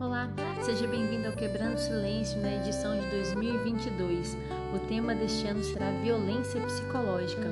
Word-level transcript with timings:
Olá, 0.00 0.30
seja 0.62 0.86
bem-vindo 0.86 1.26
ao 1.26 1.32
Quebrando 1.32 1.76
Silêncio 1.76 2.40
na 2.40 2.54
edição 2.54 2.94
de 3.00 3.04
2022. 3.10 4.36
O 4.72 4.78
tema 4.86 5.12
deste 5.12 5.44
ano 5.48 5.64
será 5.64 5.90
violência 5.90 6.60
psicológica. 6.60 7.48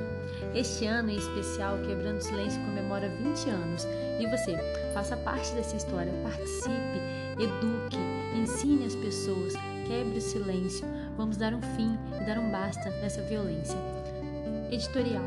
Este 0.55 0.85
ano 0.85 1.09
em 1.09 1.17
especial, 1.17 1.77
Quebrando 1.79 2.21
Silêncio 2.21 2.61
comemora 2.61 3.09
20 3.09 3.49
anos. 3.49 3.85
E 4.17 4.25
você, 4.27 4.55
faça 4.93 5.17
parte 5.17 5.51
dessa 5.55 5.75
história, 5.75 6.13
participe, 6.23 7.01
eduque, 7.37 7.97
ensine 8.33 8.85
as 8.85 8.95
pessoas, 8.95 9.53
quebre 9.85 10.17
o 10.17 10.21
silêncio. 10.21 10.87
Vamos 11.17 11.35
dar 11.35 11.53
um 11.53 11.61
fim 11.75 11.99
e 12.15 12.25
dar 12.25 12.39
um 12.39 12.49
basta 12.49 12.89
nessa 13.01 13.21
violência. 13.23 13.77
Editorial: 14.71 15.25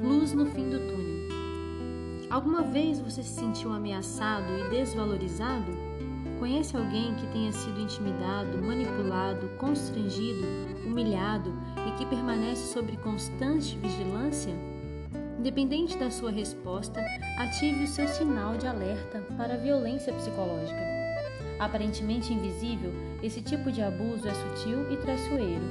Luz 0.00 0.34
no 0.34 0.46
fim 0.46 0.70
do 0.70 0.78
túnel. 0.78 1.39
Alguma 2.30 2.62
vez 2.62 3.00
você 3.00 3.24
se 3.24 3.40
sentiu 3.40 3.72
ameaçado 3.72 4.46
e 4.56 4.70
desvalorizado? 4.70 5.72
Conhece 6.38 6.76
alguém 6.76 7.12
que 7.16 7.26
tenha 7.26 7.50
sido 7.50 7.80
intimidado, 7.80 8.62
manipulado, 8.62 9.48
constrangido, 9.58 10.46
humilhado 10.86 11.52
e 11.88 11.90
que 11.98 12.06
permanece 12.06 12.72
sob 12.72 12.96
constante 12.98 13.76
vigilância? 13.78 14.54
Independente 15.40 15.98
da 15.98 16.08
sua 16.08 16.30
resposta, 16.30 17.04
ative 17.36 17.82
o 17.82 17.88
seu 17.88 18.06
sinal 18.06 18.56
de 18.56 18.68
alerta 18.68 19.22
para 19.36 19.54
a 19.54 19.58
violência 19.58 20.12
psicológica. 20.12 20.80
Aparentemente 21.58 22.32
invisível, 22.32 22.92
esse 23.24 23.42
tipo 23.42 23.72
de 23.72 23.82
abuso 23.82 24.28
é 24.28 24.34
sutil 24.34 24.92
e 24.92 24.96
traiçoeiro, 24.98 25.64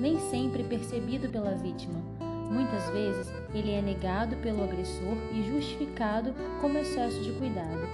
nem 0.00 0.18
sempre 0.30 0.64
percebido 0.64 1.28
pela 1.28 1.54
vítima 1.54 2.02
Muitas 2.50 2.88
vezes 2.90 3.32
ele 3.54 3.72
é 3.72 3.82
negado 3.82 4.36
pelo 4.36 4.64
agressor 4.64 5.16
e 5.32 5.42
justificado 5.42 6.34
como 6.60 6.78
excesso 6.78 7.20
de 7.22 7.32
cuidado. 7.32 7.86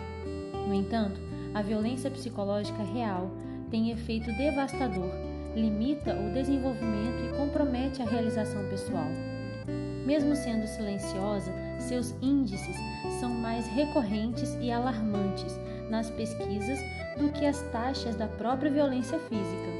No 0.67 0.75
entanto, 0.75 1.21
a 1.53 1.63
violência 1.63 2.11
psicológica 2.11 2.83
real 2.83 3.31
tem 3.71 3.91
efeito 3.91 4.33
devastador, 4.33 5.11
limita 5.55 6.15
o 6.15 6.33
desenvolvimento 6.33 7.25
e 7.25 7.37
compromete 7.37 8.03
a 8.03 8.05
realização 8.05 8.65
pessoal. 8.69 9.09
Mesmo 10.07 10.37
sendo 10.37 10.67
silenciosa, 10.67 11.53
seus 11.79 12.15
índices 12.23 12.77
são 13.21 13.31
mais 13.31 13.67
recorrentes 13.67 14.57
e 14.61 14.71
alarmantes 14.71 15.59
nas 15.89 16.11
pesquisas 16.11 16.79
do 17.17 17.31
que 17.33 17.47
as 17.47 17.63
taxas 17.71 18.17
da 18.17 18.27
própria 18.27 18.71
violência 18.71 19.19
física. 19.19 19.75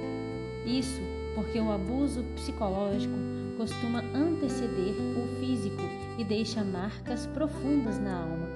Isso 0.65 1.01
porque 1.35 1.59
o 1.59 1.73
abuso 1.73 2.23
psicológico 2.35 3.15
costuma 3.57 4.01
anteceder 4.15 4.95
o 5.17 5.41
físico 5.41 5.83
e 6.19 6.25
deixa 6.25 6.65
marcas 6.65 7.27
profundas 7.29 7.99
na 7.99 8.21
alma. 8.23 8.49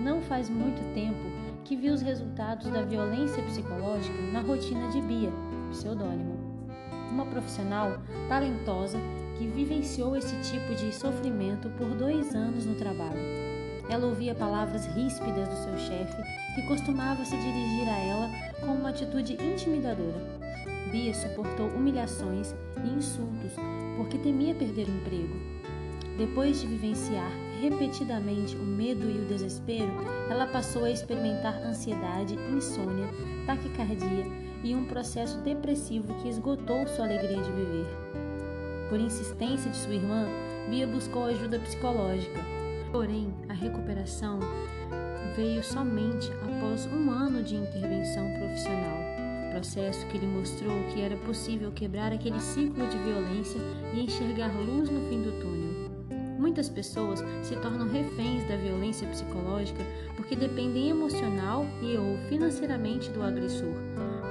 Não 0.00 0.20
faz 0.22 0.48
muito 0.48 0.82
tempo 0.94 1.18
que 1.64 1.76
vi 1.76 1.90
os 1.90 2.00
resultados 2.00 2.68
da 2.68 2.82
violência 2.82 3.42
psicológica 3.42 4.20
na 4.32 4.40
rotina 4.40 4.88
de 4.88 5.00
Bia, 5.02 5.32
pseudônimo. 5.70 6.38
Uma 7.10 7.26
profissional 7.26 7.98
talentosa 8.28 8.98
que 9.38 9.46
vivenciou 9.46 10.16
esse 10.16 10.34
tipo 10.50 10.74
de 10.74 10.92
sofrimento 10.92 11.68
por 11.70 11.88
dois 11.90 12.34
anos 12.34 12.64
no 12.64 12.74
trabalho. 12.74 13.47
Ela 13.88 14.06
ouvia 14.06 14.34
palavras 14.34 14.86
ríspidas 14.86 15.48
do 15.48 15.56
seu 15.56 15.78
chefe, 15.78 16.22
que 16.54 16.66
costumava 16.66 17.24
se 17.24 17.36
dirigir 17.36 17.88
a 17.88 17.98
ela 17.98 18.30
com 18.60 18.72
uma 18.72 18.90
atitude 18.90 19.34
intimidadora. 19.34 20.20
Bia 20.90 21.14
suportou 21.14 21.68
humilhações 21.68 22.54
e 22.84 22.88
insultos 22.88 23.52
porque 23.96 24.18
temia 24.18 24.54
perder 24.54 24.88
o 24.88 24.96
emprego. 24.96 25.36
Depois 26.16 26.60
de 26.60 26.66
vivenciar 26.66 27.30
repetidamente 27.60 28.56
o 28.56 28.62
medo 28.62 29.10
e 29.10 29.18
o 29.18 29.26
desespero, 29.26 29.92
ela 30.30 30.46
passou 30.46 30.84
a 30.84 30.90
experimentar 30.90 31.54
ansiedade, 31.64 32.34
insônia, 32.52 33.08
taquicardia 33.46 34.26
e 34.62 34.74
um 34.74 34.84
processo 34.84 35.38
depressivo 35.38 36.14
que 36.22 36.28
esgotou 36.28 36.86
sua 36.88 37.04
alegria 37.04 37.40
de 37.40 37.52
viver. 37.52 37.86
Por 38.88 38.98
insistência 38.98 39.70
de 39.70 39.76
sua 39.76 39.94
irmã, 39.94 40.26
Bia 40.70 40.86
buscou 40.86 41.24
ajuda 41.24 41.58
psicológica. 41.58 42.40
Porém, 42.90 43.32
recuperação 43.58 44.40
veio 45.36 45.62
somente 45.62 46.30
após 46.32 46.86
um 46.86 47.10
ano 47.10 47.42
de 47.42 47.54
intervenção 47.54 48.26
profissional 48.38 49.18
processo 49.58 50.06
que 50.06 50.18
lhe 50.18 50.26
mostrou 50.26 50.84
que 50.92 51.00
era 51.00 51.16
possível 51.16 51.72
quebrar 51.72 52.12
aquele 52.12 52.38
ciclo 52.38 52.86
de 52.86 52.96
violência 52.98 53.60
e 53.92 54.00
enxergar 54.00 54.52
luz 54.54 54.88
no 54.88 55.08
fim 55.08 55.20
do 55.20 55.32
túnel. 55.40 55.88
Muitas 56.38 56.68
pessoas 56.68 57.24
se 57.42 57.56
tornam 57.56 57.88
reféns 57.88 58.46
da 58.48 58.56
violência 58.56 59.08
psicológica 59.08 59.82
porque 60.16 60.36
dependem 60.36 60.90
emocional 60.90 61.66
e 61.82 61.96
ou 61.96 62.16
financeiramente 62.28 63.10
do 63.10 63.22
agressor. 63.22 63.74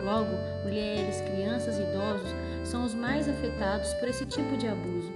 Logo, 0.06 0.32
mulheres, 0.64 1.20
crianças 1.20 1.78
e 1.78 1.82
idosos 1.82 2.34
são 2.64 2.86
os 2.86 2.96
mais 2.96 3.28
afetados 3.28 3.94
por 3.96 4.08
esse 4.08 4.26
tipo 4.26 4.56
de 4.56 4.68
abuso. 4.68 5.12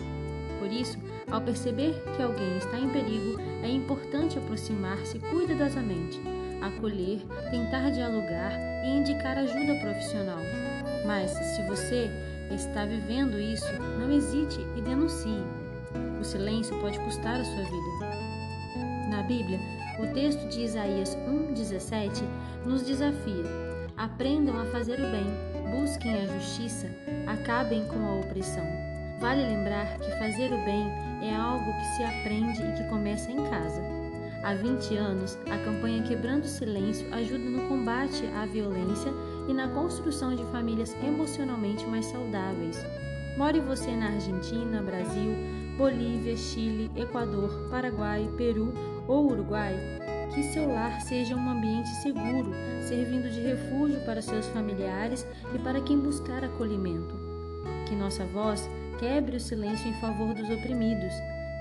Por 0.59 0.69
isso, 0.69 0.97
ao 1.31 1.41
perceber 1.41 1.93
que 2.15 2.21
alguém 2.21 2.57
está 2.57 2.77
em 2.77 2.89
perigo, 2.89 3.39
é 3.71 3.73
importante 3.73 4.37
aproximar-se 4.37 5.17
cuidadosamente 5.19 6.19
acolher, 6.61 7.25
tentar 7.49 7.89
dialogar 7.89 8.53
e 8.85 8.89
indicar 8.89 9.37
ajuda 9.37 9.79
profissional. 9.81 10.39
Mas 11.05 11.31
se 11.31 11.63
você 11.63 12.09
está 12.51 12.85
vivendo 12.85 13.39
isso, 13.39 13.71
não 13.99 14.11
hesite 14.11 14.59
e 14.77 14.81
denuncie. 14.81 15.43
O 16.19 16.23
silêncio 16.23 16.79
pode 16.79 16.99
custar 16.99 17.39
a 17.39 17.43
sua 17.43 17.63
vida. 17.63 19.09
Na 19.09 19.23
Bíblia, 19.23 19.59
o 19.99 20.13
texto 20.13 20.47
de 20.49 20.61
Isaías 20.61 21.17
1,17 21.27 22.23
nos 22.65 22.83
desafia: 22.83 23.43
aprendam 23.97 24.59
a 24.59 24.65
fazer 24.65 24.99
o 24.99 25.11
bem, 25.11 25.81
busquem 25.81 26.13
a 26.13 26.27
justiça, 26.27 26.87
acabem 27.25 27.85
com 27.87 27.99
a 28.05 28.19
opressão. 28.19 28.90
Vale 29.21 29.43
lembrar 29.45 29.99
que 29.99 30.09
fazer 30.17 30.51
o 30.51 30.65
bem 30.65 30.91
é 31.21 31.35
algo 31.35 31.71
que 31.71 31.85
se 31.95 32.03
aprende 32.03 32.59
e 32.59 32.73
que 32.73 32.89
começa 32.89 33.31
em 33.31 33.35
casa. 33.51 33.79
Há 34.43 34.55
20 34.55 34.97
anos, 34.97 35.37
a 35.45 35.63
campanha 35.63 36.01
Quebrando 36.01 36.45
o 36.45 36.47
Silêncio 36.47 37.05
ajuda 37.13 37.37
no 37.37 37.67
combate 37.67 38.25
à 38.35 38.47
violência 38.47 39.13
e 39.47 39.53
na 39.53 39.67
construção 39.67 40.35
de 40.35 40.43
famílias 40.45 40.95
emocionalmente 41.03 41.85
mais 41.85 42.05
saudáveis. 42.05 42.83
More 43.37 43.59
você 43.59 43.91
na 43.91 44.07
Argentina, 44.07 44.81
Brasil, 44.81 45.35
Bolívia, 45.77 46.35
Chile, 46.35 46.89
Equador, 46.95 47.69
Paraguai, 47.69 48.27
Peru 48.35 48.73
ou 49.07 49.31
Uruguai, 49.31 49.75
que 50.33 50.41
seu 50.41 50.67
lar 50.67 50.99
seja 50.99 51.35
um 51.35 51.47
ambiente 51.47 51.89
seguro, 52.01 52.51
servindo 52.81 53.29
de 53.29 53.39
refúgio 53.41 54.03
para 54.03 54.19
seus 54.19 54.47
familiares 54.47 55.27
e 55.53 55.59
para 55.59 55.79
quem 55.79 55.99
buscar 55.99 56.43
acolhimento. 56.43 57.13
Que 57.87 57.95
nossa 57.95 58.25
voz 58.25 58.67
quebre 59.01 59.35
o 59.35 59.39
silêncio 59.39 59.89
em 59.89 59.99
favor 59.99 60.31
dos 60.35 60.47
oprimidos, 60.47 61.15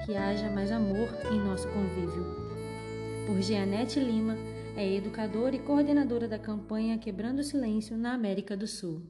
que 0.04 0.14
haja 0.14 0.50
mais 0.50 0.70
amor 0.70 1.08
em 1.32 1.38
nosso 1.38 1.66
convívio 1.68 2.50
por 3.26 3.40
Jeanette 3.40 3.98
Lima, 3.98 4.36
é 4.76 4.96
educadora 4.96 5.56
e 5.56 5.58
coordenadora 5.60 6.28
da 6.28 6.38
campanha 6.38 6.98
Quebrando 6.98 7.38
o 7.38 7.44
Silêncio 7.44 7.96
na 7.96 8.12
América 8.12 8.56
do 8.56 8.66
Sul. 8.66 9.02